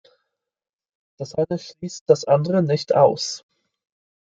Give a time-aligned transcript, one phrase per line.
[1.19, 3.45] Das eine schließt das andere nicht aus.